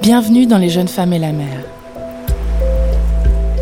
Bienvenue 0.00 0.46
dans 0.46 0.58
Les 0.58 0.68
jeunes 0.68 0.86
femmes 0.86 1.12
et 1.12 1.18
la 1.18 1.32
mer. 1.32 1.48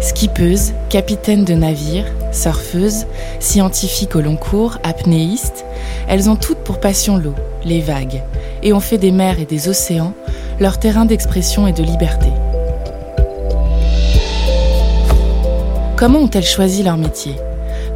Skippeuses, 0.02 0.73
capitaines 0.91 1.45
de 1.45 1.54
navires, 1.54 2.04
surfeuses, 2.32 3.07
scientifiques 3.41 4.16
au 4.16 4.20
long 4.20 4.36
cours, 4.36 4.77
apnéistes, 4.82 5.64
elles 6.09 6.29
ont 6.29 6.36
toutes 6.36 6.59
pour 6.59 6.79
passion 6.79 7.16
l'eau, 7.16 7.34
les 7.64 7.80
vagues, 7.80 8.23
et 8.62 8.75
ont 8.75 8.80
fait 8.80 8.98
des 8.98 9.12
mers 9.12 9.41
et 9.41 9.46
des 9.46 9.68
océans 9.68 10.12
leur 10.61 10.79
terrain 10.79 11.07
d'expression 11.07 11.66
et 11.66 11.73
de 11.73 11.82
liberté. 11.82 12.29
Comment 15.96 16.18
ont-elles 16.18 16.45
choisi 16.45 16.82
leur 16.82 16.98
métier? 16.98 17.36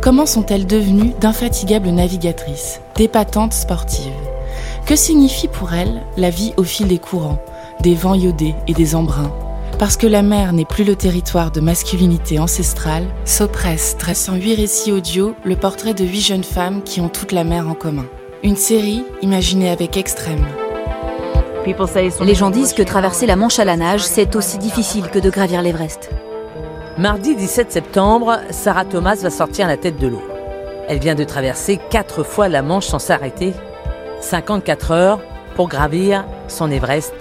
Comment 0.00 0.24
sont-elles 0.24 0.66
devenues 0.66 1.12
d'infatigables 1.20 1.90
navigatrices, 1.90 2.80
d'épatantes 2.96 3.52
sportives? 3.52 4.10
Que 4.86 4.96
signifie 4.96 5.48
pour 5.48 5.74
elles 5.74 6.00
la 6.16 6.30
vie 6.30 6.54
au 6.56 6.62
fil 6.62 6.88
des 6.88 6.98
courants, 6.98 7.44
des 7.82 7.94
vents 7.94 8.14
iodés 8.14 8.54
et 8.66 8.72
des 8.72 8.94
embruns? 8.94 9.34
Parce 9.78 9.98
que 9.98 10.06
la 10.06 10.22
mer 10.22 10.54
n'est 10.54 10.64
plus 10.64 10.84
le 10.84 10.96
territoire 10.96 11.50
de 11.50 11.60
masculinité 11.60 12.38
ancestrale, 12.38 13.04
s'oppresse, 13.26 13.98
dressant 13.98 14.34
huit 14.34 14.54
récits 14.54 14.92
audio, 14.92 15.34
le 15.44 15.56
portrait 15.56 15.92
de 15.92 16.04
huit 16.04 16.22
jeunes 16.22 16.42
femmes 16.42 16.82
qui 16.82 17.02
ont 17.02 17.10
toute 17.10 17.32
la 17.32 17.44
mer 17.44 17.68
en 17.68 17.74
commun. 17.74 18.06
Une 18.42 18.56
série 18.56 19.04
imaginée 19.20 19.68
avec 19.68 19.98
extrême. 19.98 20.46
Les 22.22 22.34
gens 22.34 22.50
disent 22.50 22.72
que 22.72 22.82
traverser 22.82 23.26
la 23.26 23.36
Manche 23.36 23.58
à 23.58 23.66
la 23.66 23.76
nage, 23.76 24.04
c'est 24.04 24.36
aussi 24.36 24.56
difficile 24.56 25.08
que 25.12 25.18
de 25.18 25.28
gravir 25.28 25.60
l'Everest. 25.60 26.08
Mardi 27.00 27.34
17 27.34 27.72
septembre, 27.72 28.40
Sarah 28.50 28.84
Thomas 28.84 29.14
va 29.22 29.30
sortir 29.30 29.66
la 29.66 29.78
tête 29.78 29.96
de 29.98 30.06
l'eau. 30.06 30.22
Elle 30.86 30.98
vient 30.98 31.14
de 31.14 31.24
traverser 31.24 31.80
quatre 31.88 32.22
fois 32.22 32.50
la 32.50 32.60
Manche 32.60 32.88
sans 32.88 32.98
s'arrêter. 32.98 33.54
54 34.20 34.90
heures 34.90 35.20
pour 35.54 35.70
gravir 35.70 36.26
son 36.46 36.70
Everest 36.70 37.14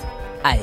à 0.44 0.56
elle. 0.56 0.59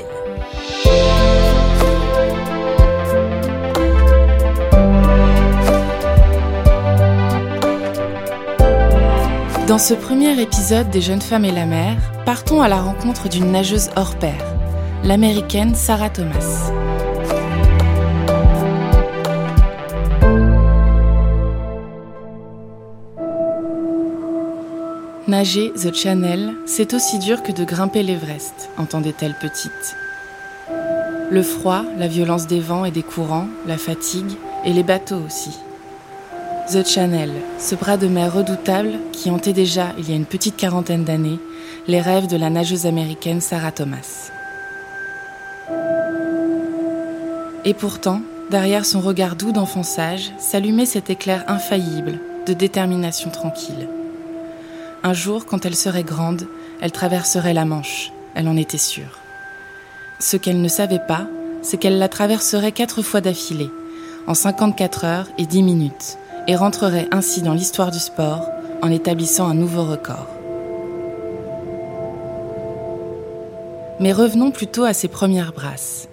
Dans 9.67 9.79
ce 9.79 9.95
premier 9.95 10.39
épisode 10.39 10.91
des 10.91 11.01
Jeunes 11.01 11.23
femmes 11.23 11.47
et 11.47 11.53
la 11.53 11.65
mer, 11.65 11.97
partons 12.27 12.61
à 12.61 12.69
la 12.69 12.83
rencontre 12.83 13.31
d'une 13.31 13.51
nageuse 13.51 13.89
hors 13.97 14.17
pair, 14.17 14.45
l'américaine 15.05 15.75
Sarah 15.75 16.11
Thomas. 16.11 16.71
Nager 25.29 25.73
The 25.73 25.93
Channel, 25.93 26.55
c'est 26.67 26.95
aussi 26.95 27.19
dur 27.19 27.43
que 27.43 27.51
de 27.51 27.65
grimper 27.65 28.05
l'Everest, 28.05 28.71
entendait-elle 28.79 29.35
petite. 29.35 29.97
Le 31.33 31.43
froid, 31.43 31.83
la 31.99 32.07
violence 32.07 32.47
des 32.47 32.61
vents 32.61 32.85
et 32.85 32.93
des 32.93 33.03
courants, 33.03 33.49
la 33.67 33.77
fatigue, 33.77 34.37
et 34.65 34.73
les 34.73 34.85
bateaux 34.85 35.21
aussi. 35.27 35.59
The 36.71 36.87
Channel, 36.87 37.33
ce 37.59 37.75
bras 37.75 37.97
de 37.97 38.07
mer 38.07 38.33
redoutable 38.33 38.93
qui 39.11 39.29
hantait 39.29 39.53
déjà, 39.53 39.89
il 39.99 40.09
y 40.09 40.13
a 40.13 40.17
une 40.17 40.27
petite 40.27 40.57
quarantaine 40.57 41.03
d'années, 41.03 41.41
les 41.89 42.01
rêves 42.01 42.29
de 42.29 42.37
la 42.37 42.49
nageuse 42.49 42.87
américaine 42.87 43.41
Sarah 43.41 43.73
Thomas. 43.73 44.31
Et 47.65 47.75
pourtant, 47.75 48.21
derrière 48.53 48.87
son 48.87 49.01
regard 49.01 49.35
doux 49.35 49.51
d'enfonçage, 49.51 50.31
s'allumait 50.39 50.87
cet 50.87 51.11
éclair 51.11 51.43
infaillible 51.49 52.21
de 52.47 52.53
détermination 52.53 53.31
tranquille. 53.31 53.89
Un 55.03 55.13
jour, 55.13 55.47
quand 55.47 55.65
elle 55.67 55.77
serait 55.77 56.05
grande, 56.05 56.49
elle 56.81 56.93
traverserait 56.93 57.55
la 57.55 57.65
Manche, 57.65 58.13
elle 58.35 58.49
en 58.49 58.57
était 58.57 58.79
sûre. 58.79 59.19
Ce 60.19 60.37
qu'elle 60.37 60.61
ne 60.61 60.69
savait 60.69 61.03
pas, 61.07 61.27
c'est 61.63 61.77
qu'elle 61.77 61.99
la 61.99 62.09
traverserait 62.09 62.73
quatre 62.73 63.03
fois 63.03 63.21
d'affilée, 63.21 63.71
en 64.27 64.35
54 64.35 65.05
heures 65.05 65.27
et 65.39 65.47
10 65.47 65.63
minutes, 65.63 66.19
et 66.47 66.57
rentrerait 66.57 67.09
ainsi 67.13 67.43
dans 67.43 67.55
l'histoire 67.55 67.91
du 67.91 67.99
sport 67.99 68.49
en 68.83 68.91
établissant 68.91 69.49
un 69.49 69.55
nouveau 69.55 69.85
record. 69.85 70.29
Mais 74.01 74.13
revenons 74.13 74.51
plutôt 74.51 74.85
à 74.85 74.93
ses 74.93 75.09
premières 75.09 75.53
brasses. 75.53 76.09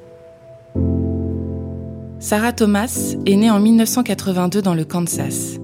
Sarah 2.19 2.53
Thomas 2.53 3.15
est 3.25 3.35
née 3.35 3.51
en 3.51 3.59
1982 3.59 4.61
dans 4.61 4.73
le 4.73 4.85
Kansas. 4.85 5.57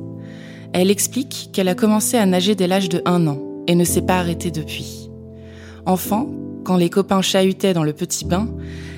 Elle 0.74 0.92
explique 0.92 1.50
qu'elle 1.52 1.68
a 1.68 1.76
commencé 1.76 2.18
à 2.18 2.26
nager 2.26 2.56
dès 2.56 2.68
l'âge 2.68 2.90
de 2.90 3.02
1 3.06 3.28
an 3.28 3.40
et 3.68 3.76
ne 3.76 3.84
s'est 3.84 4.04
pas 4.04 4.20
arrêtée 4.20 4.52
depuis. 4.52 5.10
Enfant, 5.86 6.30
quand 6.64 6.78
les 6.78 6.90
copains 6.90 7.22
chahutaient 7.22 7.74
dans 7.74 7.84
le 7.84 7.94
petit 7.94 8.26
bain, 8.26 8.48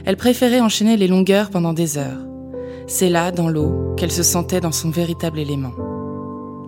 elle 0.05 0.17
préférait 0.17 0.59
enchaîner 0.59 0.97
les 0.97 1.07
longueurs 1.07 1.49
pendant 1.49 1.73
des 1.73 1.97
heures. 1.97 2.25
C'est 2.87 3.09
là, 3.09 3.31
dans 3.31 3.47
l'eau, 3.47 3.93
qu'elle 3.95 4.11
se 4.11 4.23
sentait 4.23 4.59
dans 4.59 4.71
son 4.71 4.89
véritable 4.89 5.39
élément. 5.39 5.73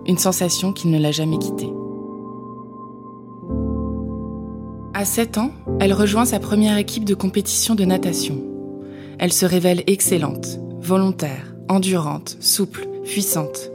Une 0.06 0.18
sensation 0.18 0.72
qui 0.72 0.88
ne 0.88 0.98
l'a 0.98 1.12
jamais 1.12 1.38
quittée. 1.38 1.70
À 4.94 5.04
7 5.04 5.38
ans, 5.38 5.50
elle 5.80 5.92
rejoint 5.92 6.24
sa 6.24 6.38
première 6.38 6.78
équipe 6.78 7.04
de 7.04 7.14
compétition 7.14 7.74
de 7.74 7.84
natation. 7.84 8.40
Elle 9.18 9.32
se 9.32 9.44
révèle 9.44 9.82
excellente, 9.86 10.58
volontaire, 10.80 11.54
endurante, 11.68 12.36
souple, 12.40 12.86
puissante. 13.04 13.70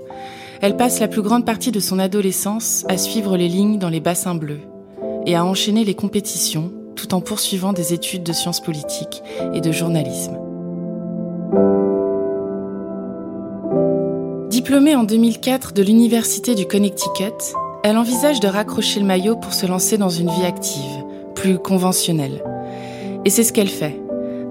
Elle 0.61 0.75
passe 0.75 0.99
la 0.99 1.07
plus 1.07 1.21
grande 1.21 1.45
partie 1.45 1.71
de 1.71 1.79
son 1.79 1.99
adolescence 1.99 2.85
à 2.89 2.97
suivre 2.97 3.37
les 3.37 3.47
lignes 3.47 3.79
dans 3.79 3.87
les 3.87 4.01
bassins 4.01 4.35
bleus 4.35 4.59
et 5.25 5.35
à 5.35 5.45
enchaîner 5.45 5.85
les 5.85 5.95
compétitions 5.95 6.73
tout 6.97 7.13
en 7.13 7.21
poursuivant 7.21 7.71
des 7.71 7.93
études 7.93 8.23
de 8.23 8.33
sciences 8.33 8.61
politiques 8.61 9.23
et 9.53 9.61
de 9.61 9.71
journalisme. 9.71 10.37
Diplômée 14.49 14.95
en 14.95 15.05
2004 15.05 15.71
de 15.73 15.81
l'Université 15.81 16.55
du 16.55 16.65
Connecticut, 16.65 17.55
elle 17.83 17.97
envisage 17.97 18.41
de 18.41 18.47
raccrocher 18.47 18.99
le 18.99 19.05
maillot 19.05 19.37
pour 19.37 19.53
se 19.53 19.65
lancer 19.65 19.97
dans 19.97 20.09
une 20.09 20.29
vie 20.29 20.45
active, 20.45 21.05
plus 21.35 21.57
conventionnelle. 21.57 22.43
Et 23.23 23.29
c'est 23.29 23.45
ce 23.45 23.53
qu'elle 23.53 23.69
fait. 23.69 23.97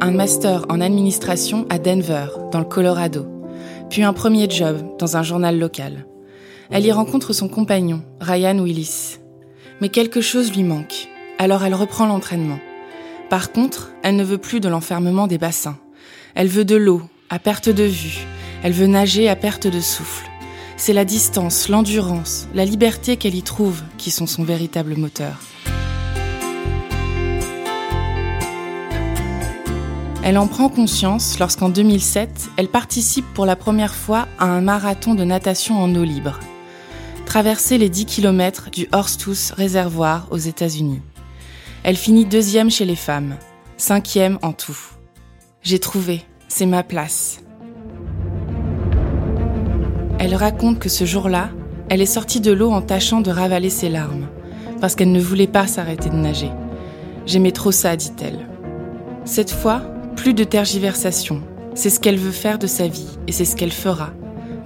Un 0.01 0.13
master 0.13 0.65
en 0.71 0.81
administration 0.81 1.67
à 1.69 1.79
Denver, 1.79 2.29
dans 2.51 2.61
le 2.61 2.65
Colorado, 2.65 3.27
puis 3.91 4.03
un 4.03 4.13
premier 4.13 4.49
job 4.49 4.97
dans 4.99 5.17
un 5.17 5.23
journal 5.23 5.59
local. 5.59 6.07
Elle 6.71 6.85
y 6.85 6.93
rencontre 6.93 7.33
son 7.33 7.49
compagnon, 7.49 8.03
Ryan 8.21 8.59
Willis. 8.59 9.19
Mais 9.81 9.89
quelque 9.89 10.21
chose 10.21 10.53
lui 10.53 10.65
manque, 10.65 11.09
alors 11.39 11.65
elle 11.65 11.75
reprend 11.75 12.07
l'entraînement. 12.07 12.59
Par 13.31 13.53
contre, 13.53 13.93
elle 14.03 14.17
ne 14.17 14.25
veut 14.25 14.39
plus 14.39 14.61
de 14.61 14.69
l'enfermement 14.69 15.27
des 15.27 15.39
bassins. 15.39 15.79
Elle 16.35 16.49
veut 16.49 16.65
de 16.65 16.77
l'eau, 16.77 17.03
à 17.31 17.39
perte 17.39 17.69
de 17.69 17.85
vue, 17.85 18.27
elle 18.63 18.73
veut 18.73 18.87
nager 18.87 19.29
à 19.29 19.37
perte 19.37 19.67
de 19.67 19.81
souffle. 19.81 20.29
C'est 20.77 20.93
la 20.93 21.05
distance, 21.05 21.69
l'endurance, 21.69 22.49
la 22.55 22.65
liberté 22.65 23.17
qu'elle 23.17 23.35
y 23.35 23.43
trouve 23.43 23.83
qui 23.97 24.11
sont 24.11 24.27
son 24.27 24.45
véritable 24.45 24.97
moteur. 24.97 25.41
Elle 30.29 30.37
en 30.37 30.47
prend 30.47 30.69
conscience 30.69 31.39
lorsqu'en 31.39 31.71
2007, 31.71 32.51
elle 32.59 32.69
participe 32.69 33.25
pour 33.33 33.47
la 33.47 33.57
première 33.57 33.95
fois 33.95 34.29
à 34.39 34.45
un 34.45 34.61
marathon 34.61 35.15
de 35.15 35.25
natation 35.25 35.83
en 35.83 35.95
eau 35.95 36.05
libre. 36.05 36.39
Traverser 37.25 37.79
les 37.79 37.89
10 37.89 38.05
km 38.05 38.69
du 38.71 38.87
Horsthouse 38.93 39.53
Réservoir 39.53 40.27
aux 40.31 40.37
États-Unis. 40.37 41.01
Elle 41.83 41.97
finit 41.97 42.27
deuxième 42.27 42.71
chez 42.71 42.85
les 42.85 42.95
femmes, 42.95 43.37
cinquième 43.79 44.39
en 44.43 44.53
tout. 44.53 44.77
J'ai 45.63 45.79
trouvé, 45.79 46.21
c'est 46.47 46.67
ma 46.67 46.83
place. 46.83 47.41
Elle 50.19 50.35
raconte 50.35 50.79
que 50.79 50.91
ce 50.91 51.07
jour-là, 51.07 51.49
elle 51.89 52.03
est 52.03 52.05
sortie 52.05 52.43
de 52.43 52.53
l'eau 52.53 52.71
en 52.71 52.83
tâchant 52.83 53.23
de 53.23 53.31
ravaler 53.31 53.71
ses 53.71 53.89
larmes, 53.89 54.27
parce 54.79 54.95
qu'elle 54.95 55.11
ne 55.11 55.23
voulait 55.23 55.47
pas 55.47 55.67
s'arrêter 55.67 56.11
de 56.11 56.17
nager. 56.17 56.51
J'aimais 57.25 57.53
trop 57.53 57.73
ça, 57.73 57.97
dit-elle. 57.97 58.47
Cette 59.25 59.53
fois, 59.53 59.81
plus 60.19 60.35
de 60.35 60.43
tergiversation. 60.43 61.43
C'est 61.75 61.91
ce 61.91 62.01
qu'elle 62.01 62.19
veut 62.19 62.33
faire 62.33 62.59
de 62.59 62.67
sa 62.67 62.89
vie, 62.89 63.07
et 63.29 63.33
c'est 63.33 63.45
ce 63.45 63.55
qu'elle 63.55 63.71
fera, 63.71 64.11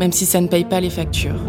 même 0.00 0.10
si 0.10 0.24
ça 0.24 0.40
ne 0.40 0.46
paye 0.46 0.64
pas 0.64 0.80
les 0.80 0.88
factures. 0.88 1.42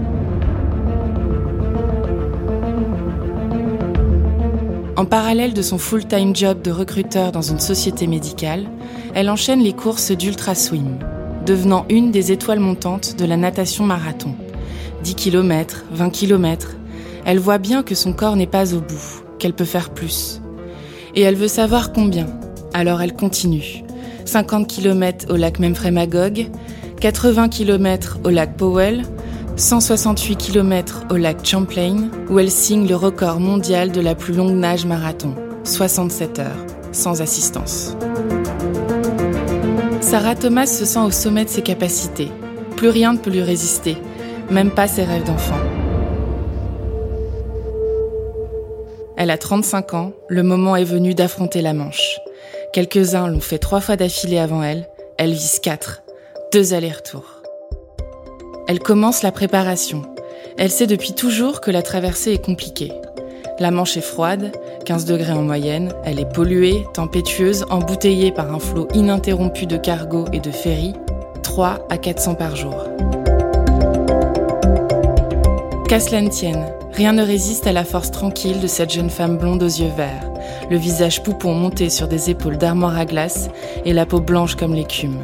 En 4.98 5.06
parallèle 5.06 5.54
de 5.54 5.62
son 5.62 5.78
full-time 5.78 6.36
job 6.36 6.62
de 6.62 6.70
recruteur 6.70 7.32
dans 7.32 7.42
une 7.42 7.62
société 7.62 8.06
médicale, 8.08 8.66
elle 9.16 9.30
enchaîne 9.30 9.64
les 9.64 9.72
courses 9.72 10.12
d'Ultra 10.12 10.54
Swim, 10.54 11.00
devenant 11.46 11.86
une 11.88 12.12
des 12.12 12.34
étoiles 12.34 12.60
montantes 12.60 13.16
de 13.18 13.24
la 13.24 13.38
natation 13.38 13.86
marathon. 13.86 14.36
10 15.06 15.16
km, 15.16 15.86
20 15.94 16.10
km, 16.10 16.76
elle 17.26 17.40
voit 17.40 17.58
bien 17.58 17.84
que 17.84 17.96
son 17.96 18.12
corps 18.12 18.36
n'est 18.36 18.48
pas 18.48 18.74
au 18.74 18.82
bout, 18.82 19.24
qu'elle 19.40 19.54
peut 19.54 19.64
faire 19.64 19.92
plus. 19.92 20.42
Et 21.16 21.22
elle 21.22 21.36
veut 21.36 21.48
savoir 21.48 21.94
combien, 21.94 22.28
alors 22.74 23.02
elle 23.02 23.14
continue. 23.14 23.84
50 24.26 24.68
km 24.68 25.26
au 25.30 25.36
lac 25.36 25.60
Memphremagog, 25.60 26.48
80 27.00 27.50
km 27.50 28.20
au 28.24 28.30
lac 28.30 28.56
Powell, 28.58 29.04
168 29.56 30.36
km 30.38 31.04
au 31.12 31.16
lac 31.16 31.46
Champlain, 31.46 32.10
où 32.30 32.40
elle 32.40 32.50
signe 32.50 32.88
le 32.88 32.96
record 32.96 33.40
mondial 33.40 33.92
de 33.92 34.02
la 34.02 34.16
plus 34.16 34.34
longue 34.34 34.56
nage 34.56 34.86
marathon, 34.86 35.36
67 35.64 36.40
heures, 36.40 36.66
sans 36.92 37.22
assistance. 37.22 37.96
Sarah 40.02 40.36
Thomas 40.36 40.66
se 40.66 40.86
sent 40.86 41.00
au 41.00 41.12
sommet 41.12 41.46
de 41.46 41.50
ses 41.50 41.62
capacités. 41.62 42.30
Plus 42.76 42.90
rien 42.90 43.14
ne 43.14 43.18
peut 43.18 43.32
lui 43.32 43.42
résister, 43.42 43.98
même 44.50 44.72
pas 44.72 44.88
ses 44.88 45.04
rêves 45.04 45.26
d'enfant. 45.26 45.60
Elle 49.18 49.30
a 49.30 49.38
35 49.38 49.94
ans, 49.94 50.14
le 50.28 50.44
moment 50.44 50.76
est 50.76 50.84
venu 50.84 51.14
d'affronter 51.14 51.62
la 51.62 51.74
Manche. 51.74 52.20
Quelques-uns 52.74 53.28
l'ont 53.28 53.40
fait 53.40 53.60
trois 53.60 53.82
fois 53.82 53.98
d'affilée 53.98 54.40
avant 54.40 54.64
elle, 54.64 54.90
elle 55.20 55.32
vise 55.32 55.60
quatre, 55.60 56.02
deux 56.52 56.74
allers-retours. 56.74 57.44
Elle 58.68 58.80
commence 58.80 59.22
la 59.22 59.32
préparation. 59.32 60.02
Elle 60.58 60.72
sait 60.72 60.88
depuis 60.88 61.14
toujours 61.14 61.62
que 61.62 61.70
la 61.70 61.84
traversée 61.84 62.32
est 62.32 62.44
compliquée. 62.44 62.92
La 63.60 63.70
Manche 63.70 63.96
est 63.98 64.02
froide, 64.02 64.52
15 64.86 65.06
degrés 65.06 65.34
en 65.34 65.44
moyenne, 65.44 65.94
elle 66.04 66.20
est 66.20 66.34
polluée, 66.34 66.84
tempétueuse, 66.96 67.64
embouteillée 67.70 68.32
par 68.32 68.52
un 68.52 68.58
flot 68.58 68.88
ininterrompu 68.96 69.68
de 69.68 69.78
cargos 69.78 70.26
et 70.34 70.40
de 70.40 70.50
ferries, 70.50 70.96
3 71.44 71.86
à 71.92 72.00
400 72.00 72.34
par 72.34 72.56
jour. 72.56 72.88
Qu'à 75.88 76.00
rien 76.94 77.14
ne 77.14 77.24
résiste 77.24 77.68
à 77.68 77.72
la 77.72 77.84
force 77.84 78.12
tranquille 78.12 78.60
de 78.60 78.68
cette 78.68 78.92
jeune 78.92 79.10
femme 79.10 79.38
blonde 79.38 79.64
aux 79.64 79.68
yeux 79.68 79.92
verts 79.96 80.34
le 80.70 80.78
visage 80.78 81.24
poupon 81.24 81.54
monté 81.54 81.90
sur 81.90 82.08
des 82.08 82.30
épaules 82.30 82.58
d'armoire 82.58 82.98
à 82.98 83.06
glace 83.06 83.50
et 83.86 83.94
la 83.94 84.06
peau 84.06 84.20
blanche 84.20 84.56
comme 84.56 84.74
l'écume. 84.74 85.24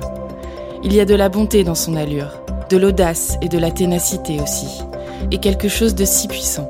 Il 0.83 0.93
y 0.93 0.99
a 0.99 1.05
de 1.05 1.15
la 1.15 1.29
bonté 1.29 1.63
dans 1.63 1.75
son 1.75 1.95
allure, 1.95 2.41
de 2.69 2.77
l'audace 2.77 3.37
et 3.41 3.49
de 3.49 3.57
la 3.57 3.71
ténacité 3.71 4.39
aussi, 4.41 4.81
et 5.31 5.39
quelque 5.39 5.67
chose 5.67 5.95
de 5.95 6.05
si 6.05 6.27
puissant. 6.27 6.69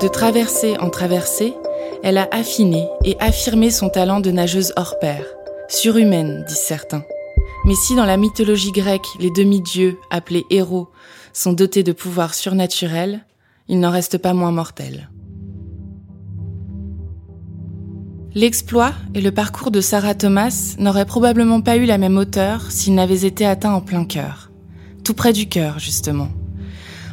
De 0.00 0.08
traversée 0.08 0.76
en 0.78 0.90
traversée, 0.90 1.54
elle 2.02 2.18
a 2.18 2.28
affiné 2.30 2.88
et 3.04 3.16
affirmé 3.20 3.70
son 3.70 3.88
talent 3.88 4.20
de 4.20 4.30
nageuse 4.30 4.72
hors 4.76 4.98
pair, 4.98 5.24
surhumaine, 5.68 6.44
disent 6.46 6.58
certains. 6.58 7.02
Mais 7.66 7.74
si 7.74 7.96
dans 7.96 8.04
la 8.04 8.16
mythologie 8.16 8.70
grecque, 8.70 9.08
les 9.18 9.32
demi-dieux, 9.32 9.98
appelés 10.08 10.46
héros, 10.50 10.88
sont 11.32 11.52
dotés 11.52 11.82
de 11.82 11.90
pouvoirs 11.90 12.34
surnaturels, 12.34 13.26
il 13.68 13.80
n'en 13.80 13.90
reste 13.90 14.18
pas 14.18 14.34
moins 14.34 14.52
mortel. 14.52 15.10
L'exploit 18.36 18.92
et 19.14 19.20
le 19.20 19.32
parcours 19.32 19.72
de 19.72 19.80
Sarah 19.80 20.14
Thomas 20.14 20.76
n'auraient 20.78 21.06
probablement 21.06 21.60
pas 21.60 21.76
eu 21.76 21.86
la 21.86 21.98
même 21.98 22.18
hauteur 22.18 22.70
s'ils 22.70 22.94
n'avaient 22.94 23.26
été 23.26 23.44
atteints 23.44 23.72
en 23.72 23.80
plein 23.80 24.04
cœur. 24.04 24.52
Tout 25.02 25.14
près 25.14 25.32
du 25.32 25.48
cœur, 25.48 25.80
justement. 25.80 26.28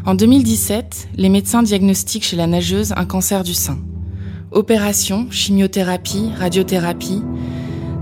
En 0.05 0.13
2017, 0.13 1.07
les 1.15 1.29
médecins 1.29 1.63
diagnostiquent 1.63 2.25
chez 2.25 2.35
la 2.35 2.45
nageuse 2.45 2.93
un 2.95 3.05
cancer 3.05 3.43
du 3.43 3.55
sein. 3.55 3.79
Opération, 4.51 5.27
chimiothérapie, 5.31 6.29
radiothérapie. 6.37 7.23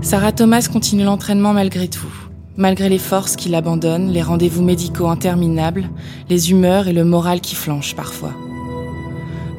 Sarah 0.02 0.32
Thomas 0.32 0.68
continue 0.70 1.04
l'entraînement 1.04 1.54
malgré 1.54 1.88
tout. 1.88 2.21
Malgré 2.56 2.90
les 2.90 2.98
forces 2.98 3.36
qui 3.36 3.48
l'abandonnent, 3.48 4.10
les 4.10 4.22
rendez-vous 4.22 4.62
médicaux 4.62 5.08
interminables, 5.08 5.88
les 6.28 6.50
humeurs 6.50 6.86
et 6.86 6.92
le 6.92 7.04
moral 7.04 7.40
qui 7.40 7.54
flanchent 7.54 7.96
parfois. 7.96 8.34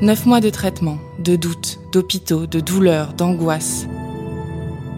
Neuf 0.02 0.28
mois 0.28 0.42
de 0.42 0.50
traitement, 0.52 1.00
de 1.18 1.36
doutes, 1.36 1.80
d'hôpitaux, 1.92 2.46
de 2.46 2.60
douleurs, 2.60 3.14
d'angoisses. 3.14 3.88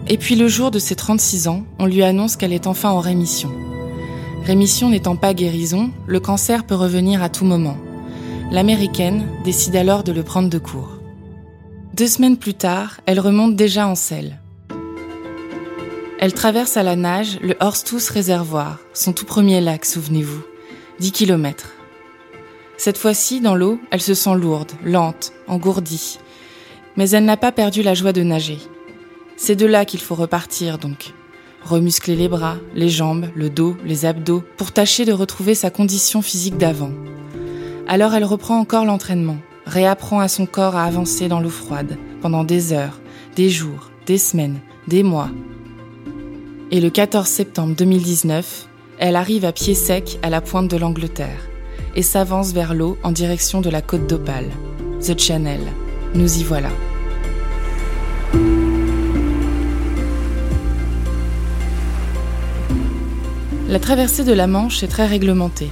Et 0.08 0.18
puis 0.18 0.36
le 0.36 0.46
jour 0.46 0.70
de 0.70 0.78
ses 0.78 0.94
36 0.94 1.48
ans, 1.48 1.62
on 1.78 1.86
lui 1.86 2.02
annonce 2.02 2.36
qu'elle 2.36 2.52
est 2.52 2.66
enfin 2.66 2.90
en 2.90 3.00
rémission. 3.00 3.50
Rémission 4.44 4.90
n'étant 4.90 5.16
pas 5.16 5.32
guérison, 5.32 5.90
le 6.06 6.20
cancer 6.20 6.64
peut 6.64 6.74
revenir 6.74 7.22
à 7.22 7.30
tout 7.30 7.44
moment. 7.44 7.78
L'américaine 8.50 9.26
décide 9.42 9.74
alors 9.74 10.04
de 10.04 10.12
le 10.12 10.22
prendre 10.22 10.50
de 10.50 10.58
court. 10.58 10.98
Deux 11.94 12.06
semaines 12.06 12.36
plus 12.36 12.54
tard, 12.54 13.00
elle 13.06 13.20
remonte 13.20 13.56
déjà 13.56 13.88
en 13.88 13.94
selle. 13.94 14.38
Elle 16.18 16.32
traverse 16.32 16.78
à 16.78 16.82
la 16.82 16.96
nage 16.96 17.38
le 17.42 17.56
Horstus 17.60 18.08
Réservoir, 18.08 18.78
son 18.94 19.12
tout 19.12 19.26
premier 19.26 19.60
lac, 19.60 19.84
souvenez-vous. 19.84 20.42
10 20.98 21.12
kilomètres. 21.12 21.72
Cette 22.78 22.96
fois-ci, 22.96 23.40
dans 23.40 23.54
l'eau, 23.54 23.78
elle 23.90 24.00
se 24.00 24.14
sent 24.14 24.34
lourde, 24.34 24.72
lente, 24.82 25.32
engourdie. 25.46 26.18
Mais 26.96 27.10
elle 27.10 27.26
n'a 27.26 27.36
pas 27.36 27.52
perdu 27.52 27.82
la 27.82 27.92
joie 27.92 28.14
de 28.14 28.22
nager. 28.22 28.58
C'est 29.36 29.56
de 29.56 29.66
là 29.66 29.84
qu'il 29.84 30.00
faut 30.00 30.14
repartir 30.14 30.78
donc. 30.78 31.12
Remuscler 31.62 32.16
les 32.16 32.28
bras, 32.28 32.56
les 32.74 32.88
jambes, 32.88 33.26
le 33.34 33.50
dos, 33.50 33.76
les 33.84 34.06
abdos, 34.06 34.42
pour 34.56 34.72
tâcher 34.72 35.04
de 35.04 35.12
retrouver 35.12 35.54
sa 35.54 35.68
condition 35.68 36.22
physique 36.22 36.56
d'avant. 36.56 36.92
Alors 37.86 38.14
elle 38.14 38.24
reprend 38.24 38.58
encore 38.58 38.86
l'entraînement, 38.86 39.36
réapprend 39.66 40.20
à 40.20 40.28
son 40.28 40.46
corps 40.46 40.76
à 40.76 40.84
avancer 40.84 41.28
dans 41.28 41.40
l'eau 41.40 41.50
froide, 41.50 41.98
pendant 42.22 42.44
des 42.44 42.72
heures, 42.72 43.00
des 43.34 43.50
jours, 43.50 43.90
des 44.06 44.18
semaines, 44.18 44.60
des 44.88 45.02
mois. 45.02 45.30
Et 46.72 46.80
le 46.80 46.90
14 46.90 47.28
septembre 47.28 47.76
2019, 47.76 48.66
elle 48.98 49.14
arrive 49.14 49.44
à 49.44 49.52
pied 49.52 49.74
sec 49.74 50.18
à 50.24 50.30
la 50.30 50.40
pointe 50.40 50.68
de 50.68 50.76
l'Angleterre 50.76 51.48
et 51.94 52.02
s'avance 52.02 52.52
vers 52.52 52.74
l'eau 52.74 52.98
en 53.04 53.12
direction 53.12 53.60
de 53.60 53.70
la 53.70 53.82
côte 53.82 54.08
d'Opale. 54.08 54.50
The 55.00 55.16
Channel. 55.16 55.60
Nous 56.14 56.40
y 56.40 56.42
voilà. 56.42 56.70
La 63.68 63.78
traversée 63.78 64.24
de 64.24 64.32
la 64.32 64.48
Manche 64.48 64.82
est 64.82 64.88
très 64.88 65.06
réglementée. 65.06 65.70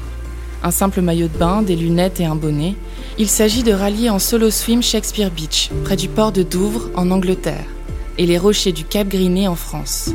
Un 0.63 0.71
simple 0.71 1.01
maillot 1.01 1.27
de 1.27 1.37
bain, 1.37 1.63
des 1.63 1.75
lunettes 1.75 2.21
et 2.21 2.25
un 2.25 2.37
bonnet. 2.37 2.77
Il 3.19 3.29
s'agit 3.29 3.65
de 3.65 3.73
rallier 3.73 4.11
en 4.11 4.21
solo 4.21 4.49
swim 4.49 4.81
Shakespeare 4.81 5.33
Beach, 5.33 5.71
près 5.85 5.97
du 5.97 6.09
port 6.09 6.31
de 6.31 6.45
Douvres, 6.45 6.91
en 6.95 7.11
Angleterre, 7.11 7.67
et 8.17 8.27
les 8.27 8.39
rochers 8.39 8.73
du 8.73 8.85
Cap 8.85 9.09
Griné 9.09 9.49
en 9.49 9.57
France. 9.57 10.11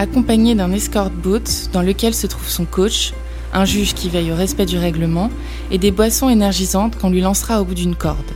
Accompagné 0.00 0.54
d'un 0.54 0.70
escort 0.70 1.10
boat 1.10 1.42
dans 1.72 1.82
lequel 1.82 2.14
se 2.14 2.28
trouve 2.28 2.48
son 2.48 2.64
coach, 2.64 3.12
un 3.52 3.64
juge 3.64 3.94
qui 3.94 4.08
veille 4.08 4.30
au 4.30 4.36
respect 4.36 4.64
du 4.64 4.78
règlement 4.78 5.28
et 5.72 5.78
des 5.78 5.90
boissons 5.90 6.28
énergisantes 6.28 6.96
qu'on 6.96 7.10
lui 7.10 7.20
lancera 7.20 7.60
au 7.60 7.64
bout 7.64 7.74
d'une 7.74 7.96
corde. 7.96 8.30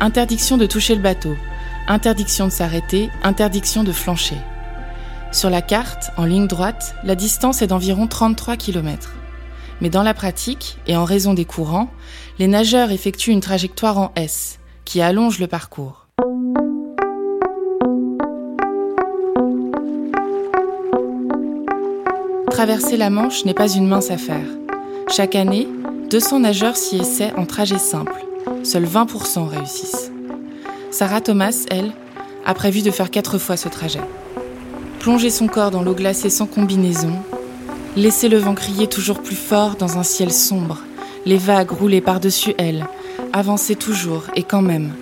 Interdiction 0.00 0.56
de 0.56 0.64
toucher 0.64 0.94
le 0.94 1.02
bateau, 1.02 1.34
interdiction 1.88 2.46
de 2.46 2.52
s'arrêter, 2.52 3.10
interdiction 3.22 3.84
de 3.84 3.92
flancher. 3.92 4.38
Sur 5.30 5.50
la 5.50 5.60
carte, 5.60 6.10
en 6.16 6.24
ligne 6.24 6.46
droite, 6.46 6.94
la 7.04 7.16
distance 7.16 7.60
est 7.60 7.66
d'environ 7.66 8.06
33 8.06 8.56
km. 8.56 9.12
Mais 9.82 9.90
dans 9.90 10.02
la 10.02 10.14
pratique, 10.14 10.78
et 10.86 10.96
en 10.96 11.04
raison 11.04 11.34
des 11.34 11.44
courants, 11.44 11.90
les 12.38 12.48
nageurs 12.48 12.92
effectuent 12.92 13.32
une 13.32 13.40
trajectoire 13.40 13.98
en 13.98 14.10
S, 14.16 14.58
qui 14.86 15.02
allonge 15.02 15.38
le 15.38 15.48
parcours. 15.48 16.01
Traverser 22.62 22.96
la 22.96 23.10
Manche 23.10 23.44
n'est 23.44 23.54
pas 23.54 23.68
une 23.68 23.88
mince 23.88 24.12
affaire. 24.12 24.46
Chaque 25.08 25.34
année, 25.34 25.66
200 26.10 26.38
nageurs 26.38 26.76
s'y 26.76 26.98
essaient 26.98 27.32
en 27.36 27.44
trajet 27.44 27.76
simple. 27.76 28.24
Seuls 28.62 28.86
20% 28.86 29.48
réussissent. 29.48 30.12
Sarah 30.92 31.20
Thomas, 31.20 31.66
elle, 31.72 31.90
a 32.46 32.54
prévu 32.54 32.82
de 32.82 32.92
faire 32.92 33.10
quatre 33.10 33.36
fois 33.36 33.56
ce 33.56 33.68
trajet. 33.68 33.98
Plonger 35.00 35.28
son 35.28 35.48
corps 35.48 35.72
dans 35.72 35.82
l'eau 35.82 35.94
glacée 35.94 36.30
sans 36.30 36.46
combinaison, 36.46 37.10
laisser 37.96 38.28
le 38.28 38.38
vent 38.38 38.54
crier 38.54 38.86
toujours 38.86 39.20
plus 39.24 39.34
fort 39.34 39.74
dans 39.74 39.98
un 39.98 40.04
ciel 40.04 40.32
sombre, 40.32 40.78
les 41.26 41.38
vagues 41.38 41.72
rouler 41.72 42.00
par-dessus 42.00 42.54
elle, 42.58 42.86
avancer 43.32 43.74
toujours 43.74 44.26
et 44.36 44.44
quand 44.44 44.62
même, 44.62 44.92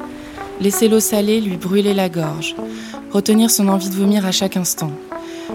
laisser 0.62 0.88
l'eau 0.88 0.98
salée 0.98 1.42
lui 1.42 1.58
brûler 1.58 1.92
la 1.92 2.08
gorge, 2.08 2.56
retenir 3.10 3.50
son 3.50 3.68
envie 3.68 3.90
de 3.90 3.96
vomir 3.96 4.24
à 4.24 4.32
chaque 4.32 4.56
instant, 4.56 4.92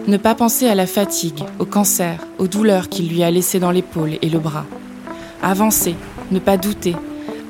ne 0.07 0.17
pas 0.17 0.35
penser 0.35 0.67
à 0.67 0.75
la 0.75 0.87
fatigue, 0.87 1.43
au 1.59 1.65
cancer, 1.65 2.19
aux 2.37 2.47
douleurs 2.47 2.89
qu'il 2.89 3.09
lui 3.09 3.23
a 3.23 3.31
laissées 3.31 3.59
dans 3.59 3.71
l'épaule 3.71 4.17
et 4.21 4.29
le 4.29 4.39
bras. 4.39 4.65
Avancer, 5.41 5.95
ne 6.31 6.39
pas 6.39 6.57
douter, 6.57 6.95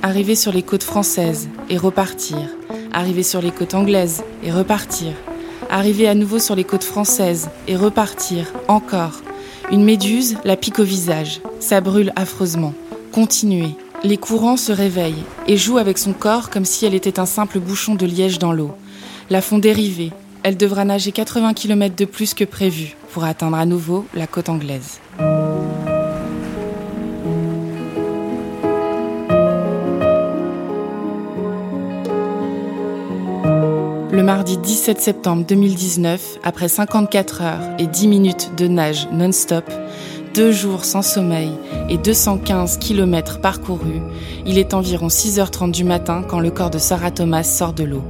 arriver 0.02 0.36
sur 0.36 0.52
les 0.52 0.64
côtes 0.64 0.84
françaises 0.84 1.50
et 1.70 1.78
repartir, 1.78 2.38
arriver 2.94 3.24
sur 3.24 3.42
les 3.42 3.52
côtes 3.52 3.74
anglaises 3.74 4.24
et 4.44 4.52
repartir, 4.52 5.12
arriver 5.70 6.08
à 6.08 6.16
nouveau 6.16 6.40
sur 6.40 6.56
les 6.56 6.64
côtes 6.64 6.84
françaises 6.84 7.50
et 7.68 7.76
repartir, 7.76 8.54
encore. 8.68 9.22
Une 9.72 9.84
méduse 9.84 10.38
la 10.46 10.56
pique 10.56 10.80
au 10.80 10.84
visage, 10.84 11.42
ça 11.60 11.82
brûle 11.82 12.14
affreusement. 12.16 12.74
Continuer. 13.12 13.70
Les 14.04 14.18
courants 14.18 14.58
se 14.58 14.72
réveillent 14.72 15.24
et 15.48 15.58
jouent 15.58 15.80
avec 15.80 15.98
son 15.98 16.14
corps 16.14 16.50
comme 16.50 16.66
si 16.66 16.86
elle 16.86 16.94
était 16.94 17.20
un 17.20 17.26
simple 17.26 17.60
bouchon 17.60 17.96
de 17.96 18.06
liège 18.06 18.38
dans 18.38 18.52
l'eau. 18.52 18.76
La 19.32 19.42
font 19.42 19.58
dériver, 19.58 20.12
elle 20.46 20.58
devra 20.58 20.86
nager 20.86 21.12
80 21.12 21.56
km 21.56 21.96
de 21.96 22.06
plus 22.06 22.36
que 22.36 22.44
prévu 22.44 22.96
pour 23.12 23.24
atteindre 23.24 23.58
à 23.58 23.66
nouveau 23.66 24.06
la 24.14 24.28
côte 24.28 24.48
anglaise. 24.48 25.00
Le 34.12 34.22
mardi 34.22 34.60
17 34.60 35.02
septembre 35.02 35.46
2019, 35.48 36.38
après 36.44 36.68
54 36.68 37.42
heures 37.42 37.60
et 37.80 37.88
10 37.88 38.08
minutes 38.08 38.52
de 38.56 38.68
nage 38.68 39.08
non-stop, 39.12 39.66
deux 40.36 40.52
jours 40.52 40.86
sans 40.86 41.02
sommeil 41.02 41.50
et 41.90 41.98
215 41.98 42.78
km 42.78 43.42
parcourus, 43.42 44.02
il 44.46 44.60
est 44.60 44.76
environ 44.76 45.08
6h30 45.08 45.72
du 45.72 45.84
matin 45.84 46.22
quand 46.22 46.40
le 46.40 46.52
corps 46.52 46.70
de 46.70 46.78
Sarah 46.78 47.10
Thomas 47.10 47.42
sort 47.42 47.74
de 47.74 47.84
l'eau, 47.84 48.04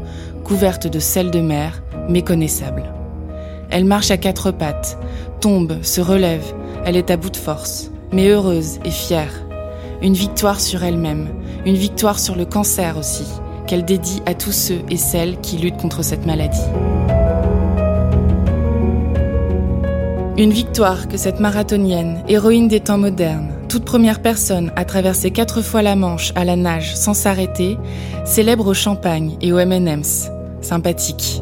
couverte 0.44 0.88
de 0.88 1.00
sel 1.00 1.32
de 1.32 1.39
mer, 1.39 1.82
méconnaissable. 2.10 2.84
Elle 3.70 3.86
marche 3.86 4.12
à 4.12 4.18
quatre 4.18 4.52
pattes, 4.52 4.98
tombe, 5.42 5.82
se 5.82 6.02
relève, 6.02 6.46
elle 6.86 6.98
est 6.98 7.12
à 7.12 7.18
bout 7.18 7.30
de 7.30 7.38
force, 7.38 7.92
mais 8.12 8.30
heureuse 8.30 8.80
et 8.86 8.92
fière. 8.92 9.34
Une 10.02 10.14
victoire 10.14 10.60
sur 10.60 10.84
elle-même, 10.84 11.30
une 11.66 11.76
victoire 11.76 12.20
sur 12.20 12.36
le 12.36 12.46
cancer 12.46 12.98
aussi, 12.98 13.26
qu'elle 13.68 13.86
dédie 13.86 14.22
à 14.26 14.34
tous 14.34 14.52
ceux 14.52 14.82
et 14.90 14.98
celles 14.98 15.40
qui 15.42 15.58
luttent 15.58 15.78
contre 15.78 16.04
cette 16.04 16.26
maladie. 16.26 16.60
Une 20.38 20.52
victoire 20.52 21.08
que 21.08 21.18
cette 21.18 21.40
marathonienne, 21.40 22.22
héroïne 22.28 22.68
des 22.68 22.82
temps 22.82 22.98
modernes, 22.98 23.48
toute 23.70 23.86
première 23.86 24.22
personne 24.22 24.72
à 24.76 24.84
traverser 24.84 25.32
quatre 25.32 25.62
fois 25.62 25.82
la 25.82 25.96
Manche 25.96 26.34
à 26.36 26.44
la 26.44 26.56
nage 26.56 26.96
sans 26.96 27.14
s'arrêter, 27.14 27.78
célèbre 28.26 28.68
au 28.68 28.74
champagne 28.74 29.38
et 29.42 29.54
au 29.54 29.60
M&M's. 29.60 30.30
Sympathique. 30.62 31.42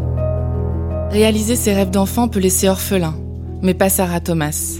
Réaliser 1.13 1.55
ses 1.55 1.73
rêves 1.73 1.91
d'enfant 1.91 2.27
peut 2.27 2.39
laisser 2.39 2.67
orphelin, 2.67 3.13
mais 3.61 3.75
pas 3.75 3.89
Sarah 3.89 4.19
Thomas. 4.19 4.79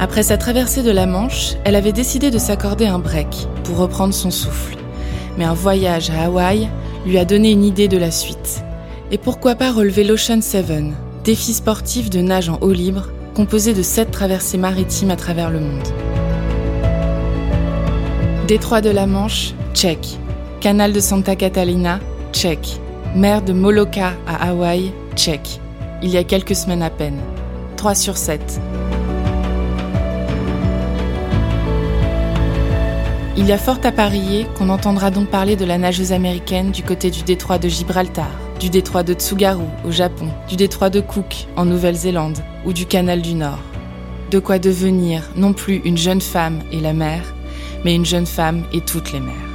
Après 0.00 0.22
sa 0.22 0.38
traversée 0.38 0.82
de 0.82 0.90
la 0.90 1.04
Manche, 1.04 1.52
elle 1.64 1.76
avait 1.76 1.92
décidé 1.92 2.30
de 2.30 2.38
s'accorder 2.38 2.86
un 2.86 2.98
break 2.98 3.46
pour 3.64 3.76
reprendre 3.76 4.14
son 4.14 4.30
souffle. 4.30 4.78
Mais 5.36 5.44
un 5.44 5.52
voyage 5.52 6.08
à 6.08 6.24
Hawaï 6.24 6.70
lui 7.04 7.18
a 7.18 7.26
donné 7.26 7.50
une 7.50 7.62
idée 7.62 7.88
de 7.88 7.98
la 7.98 8.10
suite. 8.10 8.64
Et 9.10 9.18
pourquoi 9.18 9.54
pas 9.54 9.70
relever 9.70 10.02
l'Ocean 10.02 10.40
7, 10.40 10.64
défi 11.22 11.52
sportif 11.52 12.08
de 12.08 12.22
nage 12.22 12.48
en 12.48 12.58
eau 12.62 12.72
libre 12.72 13.10
composé 13.34 13.74
de 13.74 13.82
sept 13.82 14.10
traversées 14.10 14.56
maritimes 14.56 15.10
à 15.10 15.16
travers 15.16 15.50
le 15.50 15.60
monde. 15.60 15.88
Détroit 18.46 18.80
de 18.80 18.88
la 18.88 19.06
Manche, 19.06 19.52
check. 19.74 19.98
Canal 20.60 20.94
de 20.94 21.00
Santa 21.00 21.36
Catalina, 21.36 22.00
check. 22.32 22.80
Mer 23.14 23.42
de 23.42 23.52
Molokai 23.52 24.00
à 24.26 24.48
Hawaï, 24.48 24.92
check. 25.16 25.60
Il 26.02 26.10
y 26.10 26.16
a 26.16 26.24
quelques 26.24 26.54
semaines 26.54 26.82
à 26.82 26.90
peine. 26.90 27.18
3 27.76 27.94
sur 27.94 28.16
7. 28.16 28.60
Il 33.36 33.46
y 33.46 33.52
a 33.52 33.58
fort 33.58 33.78
à 33.84 33.92
parier 33.92 34.46
qu'on 34.56 34.68
entendra 34.68 35.10
donc 35.10 35.28
parler 35.28 35.56
de 35.56 35.64
la 35.64 35.78
nageuse 35.78 36.12
américaine 36.12 36.70
du 36.70 36.82
côté 36.82 37.10
du 37.10 37.22
détroit 37.22 37.58
de 37.58 37.68
Gibraltar 37.68 38.28
du 38.58 38.70
détroit 38.70 39.02
de 39.02 39.14
Tsugaru 39.14 39.64
au 39.84 39.90
Japon, 39.90 40.28
du 40.48 40.56
détroit 40.56 40.90
de 40.90 41.00
Cook 41.00 41.46
en 41.56 41.64
Nouvelle-Zélande 41.64 42.38
ou 42.64 42.72
du 42.72 42.86
canal 42.86 43.22
du 43.22 43.34
Nord. 43.34 43.60
De 44.30 44.38
quoi 44.38 44.58
devenir 44.58 45.22
non 45.36 45.52
plus 45.52 45.80
une 45.84 45.96
jeune 45.96 46.20
femme 46.20 46.60
et 46.72 46.80
la 46.80 46.92
mer, 46.92 47.22
mais 47.84 47.94
une 47.94 48.04
jeune 48.04 48.26
femme 48.26 48.64
et 48.72 48.80
toutes 48.80 49.12
les 49.12 49.20
mers. 49.20 49.47